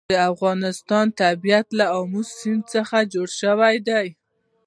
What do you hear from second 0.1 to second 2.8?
د افغانستان طبیعت له آمو سیند